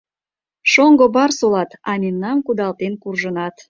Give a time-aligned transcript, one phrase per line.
[0.71, 3.55] —Шоҥго барс улат, а мемнам кудалтен куржынат.